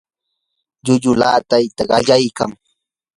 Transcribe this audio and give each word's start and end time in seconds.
llulluu 0.83 1.15
laatayta 1.19 1.83
qallaykan. 1.89 2.51